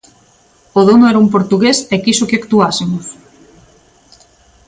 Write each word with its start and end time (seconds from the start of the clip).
O 0.79 0.81
dono 0.87 1.05
era 1.11 1.21
un 1.25 1.29
portugués 1.35 1.77
e 1.93 1.95
quixo 2.03 2.27
que 2.29 2.39
actuásemos. 2.41 3.05